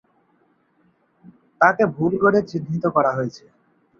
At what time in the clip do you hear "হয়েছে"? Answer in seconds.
3.17-3.43